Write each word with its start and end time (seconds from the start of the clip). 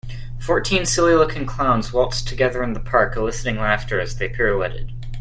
Fourteen 0.39 0.87
silly 0.87 1.13
looking 1.13 1.45
clowns 1.45 1.93
waltzed 1.93 2.27
together 2.27 2.63
in 2.63 2.73
the 2.73 2.79
park 2.79 3.15
eliciting 3.15 3.59
laughter 3.59 3.99
as 3.99 4.15
they 4.15 4.27
pirouetted. 4.29 4.91